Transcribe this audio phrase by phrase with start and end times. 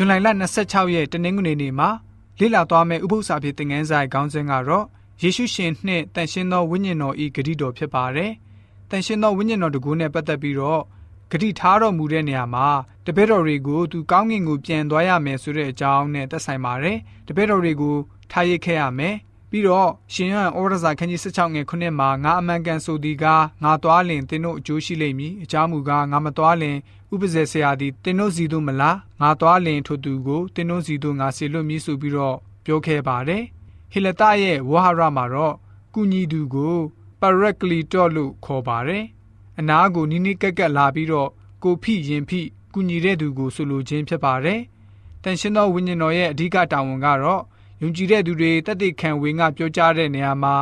[0.00, 0.14] ဇွန်လ
[0.58, 1.90] 26ရက်တနင်္ဂနွေနေ့မှာ
[2.38, 4.86] လေ့လာသွားမယ့်ဥပုသ္စာဖြစ်တဲ့ငန်းဆိုင်ခေါင်းစဉ်ကတော့
[5.22, 8.32] ယေရှုရှင်နှင့်တန်ရှင်းသောဝိညာဉ်တော်ဤဂတိတော်ဖြစ်ပါတယ်။
[8.90, 10.82] တန်ရှင်းသောဝိညာဉ်တော်တကူနဲ့ပတ်သက်ပြီးတော့
[11.30, 12.68] ဂတိထားတော်မူတဲ့နေရာမှာ
[13.06, 17.96] တပည့်တော်တွေကိုသူကောင်းကင်ကိုပြန်သွားရမယ်ဆိုတဲ့အကြောင်းနဲ့သက်ဆိုင်ပါတယ်။တပည့်တော်တွေကို
[18.32, 19.14] ထားရစ်ခဲ့ရမယ်။
[19.50, 26.76] ပြီးတော့ရှင်ယန်ဩရစာခန်းကြီး16ငယ်9မှာငါအမှန်ကန်ဆိုသည်ကားငါသွားလင်သင်တို့အကျိုးရှိလိမ့်မည်။အကြောင်းမူကားငါမသွားလင်
[27.12, 33.42] ဥပဇေဆရာသည်သင်တို့စီသို့မလားငါသွားလင်ထိုသူကိုသင်တို့စီသို့ငါဆေလွတ်မည်ဆိုပြီးတော့ပြောခဲ့ပါတယ်။
[33.92, 35.54] ဟေလတရဲ့ဝဟာရမှာတော့
[35.94, 36.76] ကုညီသူကို
[37.20, 39.04] ပရက်ကလီတော့လို့ခေါ်ပါတယ်။
[39.58, 41.28] အနားကိုနီးနီးကက်ကက်လာပြီးတော့
[41.62, 42.40] ကိုဖိရင်ဖိ
[42.74, 44.60] ကုညီတဲ့သူကိုဆိုလိုခြင်းဖြစ်ပါတယ်။
[45.22, 47.42] တန်ရှင်းသောဝိညာဉ်တော်ရဲ့အဓိကတာဝန်ကတော့
[47.80, 50.54] ယုံကြည်တဲ့သူတွေတသက်ခံဝင်ကပြောကြားတဲ့နေရာမှာ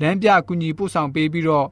[0.00, 1.68] လမ်းပြကူညီပို့ဆောင်ပေးပြီးတော့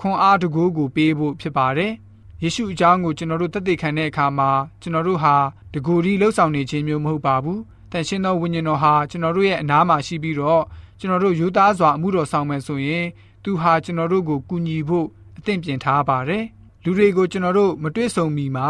[0.00, 1.92] ခွန်အားတကူကိုပေးဖို့ဖြစ်ပါတယ်။
[2.42, 5.34] ယေရှုအကြောင်းကိုကျွန်တော်တို့တသက်ခံတဲ့အခါမှာကျွန်တော်တို့ဟာ
[5.74, 7.58] တကူဒီလှုပ်ဆောင်နေခြင်းမျိုးမဟုတ်ပါဘူး။
[7.92, 10.62] တန်ရှင်းသောဝိညာဉ်တော်ဟာကျွန်တော်တို့ရဲ့အနားမှာရှိပြီးတော့
[11.00, 13.06] ကျွန်တော်တို့ယူသားစွာအမှုတော်ဆောင်မယ်ဆိုရင်
[13.44, 15.06] သူဟာကျွန်တော်တို့ကိုကူညီဖို့
[15.38, 16.44] အသင့်ပြင်ထားပါတယ်။
[16.84, 18.68] လူတွေကိုကျွန်တော်တို့မတွေ့ဆုံမီမှာ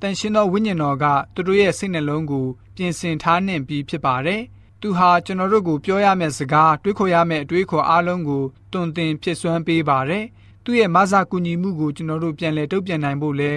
[0.00, 4.42] တန်ရှင်းသောဝိညာဉ်တော်ကသူတို့ရဲ့စိတ်နှလုံးကိုပြင်ဆင်ထားနှင့်ပြီးဖြစ်ပါတယ်။
[4.84, 10.24] သူဟာကျွန်တော်တို့ကိုပြောရမယ့်စကားတွေးခေါ်ရမယ့်အတွေးခေါ်အားလုံးကိုတွင်တင်ဖြစ်စွမ်းပေးပါတယ်။
[10.64, 13.52] သူ့ရဲ့မဆာကူညီမှုကိုကျွန်တော်တို့ပြန်လည်တုံ့ပြန်နိုင်ဖို့လဲ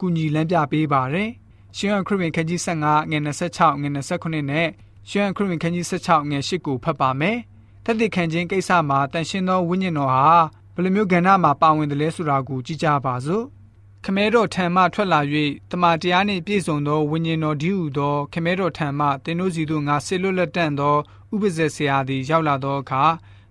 [0.00, 1.28] ကူညီလမ်းပြပေးပါတယ်။
[1.76, 4.68] ရှင်ခရစ်ဝင်ခန်းကြီး15ငွေ26ငွေ29နဲ့
[5.10, 7.36] ရှင်ခရစ်ဝင်ခန်းကြီး16ငွေ8ကိုဖတ်ပါမယ်။
[7.84, 10.26] တသက်ခံခြင်းကိစ္စမှာတန်ရှင်းသောဝိညာဉ်တော်ဟာ
[10.74, 13.44] ဘယ်လိုမျိုးကဏ္ဍမှာပါဝင်တယ်လဲဆိုတာကိုကြည့်ကြပါစို့
[14.04, 15.20] ခမဲတော်ထံမှထွက်လာ၍
[15.70, 20.96] တမန်တရားနှင့်ပြည့်စုံသောဝိညာဉ်တော်ဒီဟုသောခမဲတော်ထံမှသင်တို့စီသို့ငါဆေလွတ်လက်တန့်သော
[21.34, 23.04] ဥပဇေဆရာသည်ရောက်လာသောအခါ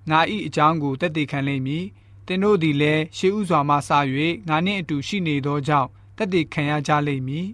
[0.09, 1.85] ငါ၏အကြောင်းကိုတည်တည်ခံလိမ့်မည်
[2.27, 3.89] သင်တို့သည်လည်းရှေးဥစွာမှစ၍
[4.49, 7.47] ငါနှင့်အတူရှိနေသောကြောင့်တည်တည်ခံရကြလိမ့်မည်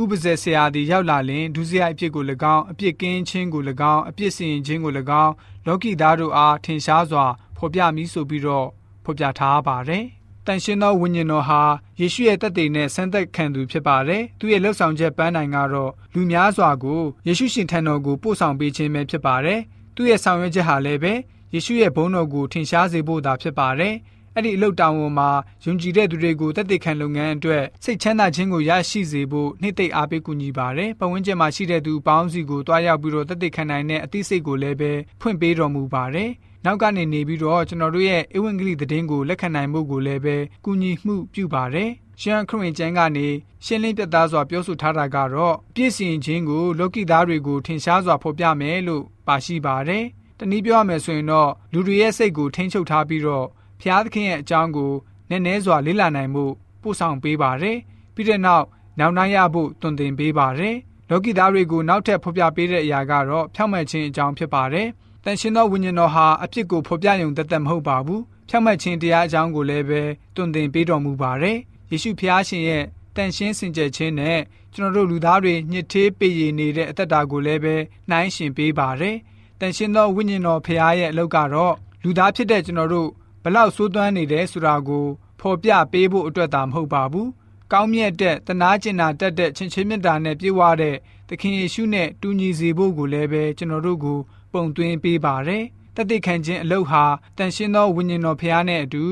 [0.00, 2.24] ဥပဇေဆရာသည်ရောက်လာလင်ဒုစရိုက်အဖြစ်ကို၎
[2.54, 3.62] င်းအပြစ်ကင်းခြင်းကို၎
[3.92, 5.32] င်းအပြစ်စင်ခြင်းကို၎င်း
[5.66, 7.24] လောကီသားတို့အားထင်ရှားစွာ
[7.56, 8.66] ဖော်ပြမည်ဆိုပြီးတော့
[9.04, 10.06] ဖော်ပြထားပါတယ်။
[10.46, 11.62] တန်ရှင်းသောဝိညာဉ်တော်ဟာ
[12.00, 19.60] ယေရှုရဲ့တက်တည်နဲ့ဆန်းသက်ခံသူဖြစ်ပါတယ်။သူရဲ့လှုပ်ဆောင်ချက်ပန်းနိုင်ကတော့လူများစွာကိုယေရှုရှင်ထံတော်ကိုပို့ဆောင်ပေးခြင်းပဲဖြစ်ပါတယ်။
[19.96, 21.12] သူရဲ့ဆောင်ရွက်ချက်ဟာလည်းပဲ
[21.54, 23.94] ယေရှုရဲ့ဘုန်းတော်ကိုထင်ရှားစေဖို့သာဖြစ်ပါတယ်။
[24.34, 25.30] အဲ့ဒီအလုတ်တောင်ဝန်မှာ
[25.64, 36.30] ယုံကြည်တဲ့သူတွေကိုတသက်ခံလုပ်ငန်းအတွက်စိတ်ချမ်းသာခြင်းကိုရရှိစေဖို့နှိမ့်သိပ်အားပေးကူညီပါတယ်။ပဝန်းကျင်မှာရှိတဲ့သူပေါင်းစီကိုတွားရောက်ပြီးတော့တသက်ခံနိုင်တဲ့အသိစိတ်ကိုလည်းပဲဖွင့်ပေးတော်မူပါတယ်။
[36.64, 41.90] နောက်ကနေနေပြီးတော့ကျွန်တော်တို့ရဲ့ဧဝံဂေလိသတင်းကိုလက်ခံနိုင်မှုကိုလည်းပဲကူညီမှုပြုပါတယ်။
[42.20, 43.26] ရှမ်းခရစ်ကျမ်းကနေ
[43.64, 50.04] ရှင်းလင်းပြသစွာပြောဆိုထားတာကတော့ပြည့်စင်ခြင်းကိုလောကီသားတွေကိုထင်ရှားစွာဖော်ပြမယ်လို့ပါရှိပါတယ်။
[50.38, 53.46] တနည်းပြောရမယ်ဆိုရင်တော့လူတွေရဲ့စိတ်ကိုထိန်းချုပ်ထားပြီးတော့
[53.80, 54.92] ဖျားသခင်ရဲ့အကြောင်းကို
[55.30, 56.44] နည်းနည်းစွာလေ့လာနိုင်မှု
[56.82, 57.78] ပို့ဆောင်ပေးပါတယ်။
[58.14, 58.64] ပြီးတဲ့နောက်
[58.98, 60.76] နောက်နိုင်ရဖို့တွင်တင်ပေးပါတယ်။
[61.10, 64.88] လောကီသားတွေကိုနောက်ထပ်ဖော်ပြပေးတဲ့အရာကတော့ဖြောင့်မတ်ခြင်းအကြောင်းဖြစ်ပါတယ်။
[65.24, 70.02] တန်ရှင်သောဝိညာဉ်တော်ဟာအဖြစ်ကိုဖော်ပြရုံတသက်မဟုတ်ပါဘူးဖြောက်မှတ်ခြင်းတရားအကြောင်းကိုလည်းပဲ
[70.34, 71.58] တွင်တင်ပေးတော်မူပါတယ်
[71.90, 72.84] ယေရှုဖျားရှင်ရဲ့
[73.16, 74.40] တန်ရှင်းစင်ကြယ်ခြင်းနဲ့
[74.74, 77.74] ကျွန်တော်တို့လူသားတွေညစ်သေးပေရနေတဲ့အသက်တာကိုလည်းပဲ
[78.10, 79.16] နှိုင်းရှင်ပေးပါတယ်
[79.60, 83.08] တန်ရှင်းသောဝိညာဉ်တော်ဖျားရဲ့အလုပ်ကတော့လူသားဖြစ်တဲ့ကျွန်တော်တို့
[83.42, 85.06] ဘလောက်ဆိုးသွမ်းနေတယ်ဆိုတာကို
[85.40, 87.28] ဖော်ပြပေးဖို့အတွက်သာမဟုတ်ပါဘူး
[87.72, 90.96] ကောင်းမြတ်တဲ့တနာကျင်နာတတ်တဲ့ချင်းချင်းမြတ်တာနဲ့ပြည့်ဝတဲ့
[91.28, 94.18] သခင်ယေရှုနဲ့တူညီစေဖို့ကိုလည်းပဲကျွန်တော်တို့ကို
[94.52, 95.64] ပုံသွင်းပေးပါတယ်။
[95.96, 97.04] တတိခံခြင်းအလုတ်ဟာ
[97.38, 99.04] တန်ရှင်းသောဝိညာဉ်တော်ဖျားနဲ့အတူ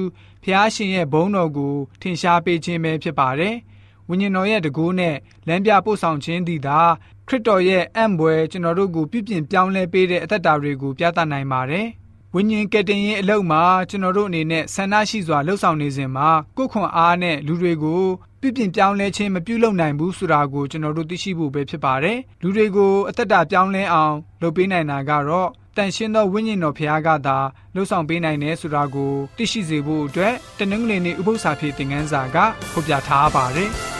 [0.44, 3.54] ဖျားရှင်ရဲ့ဘုန်းတော်ကိုထင်ရှားပေးခြင်းပဲဖြစ်ပါတယ်။
[4.08, 6.80] ဝိညာဉ်တော်ရဲ့တကူနဲ့လမ်းပြပို့ဆောင်ခြင်းသည်သာ
[7.28, 11.86] ခရစ်တော်ရဲ့အံ့ဘွယ်ကျွန်တော်တို့ကိုပြပြင်ပြောင်းလဲပေးတဲ့အသက်တာတွေကိုပြသနိုင်ပါတယ်။
[12.34, 18.02] ဝိညာဉ်ကယ်တင်ရေးအလုပ်မှာကျွန်တော်တို့အနေနဲ့ဆန္ဒရှိစွာလှုပ်ဆောင်နေစဉ်မှာကိုယ်ခွန်အားနဲ့လူတွေကို
[18.40, 27.38] ပြပြင်ပြောင်းလဲခြင်းမပြုလုပ်နိုင်ဘူးဆိုတာကိုကျွန်တော်တို့သိရှိဖို့ပဲဖြစ်ပါတယ်။လူတွေကိုအသက်တာပြောင်းလဲအောင်လုပ်ပေးနိုင်တာကတော့တန်ရှင်းသောဝိညာဉ်တော်ဖခင်ကသာ
[27.74, 32.36] လှုပ်ဆောင်ပေးနိုင်တယ်ဆိုတာကိုသိရှိစေဖို့အတွက်တနင်္ဂနွေနေ့ဥပုသ္စာဖြစ်တဲ့ငန်းစာက
[32.72, 33.70] ဖော်ပြထားပါတယ်။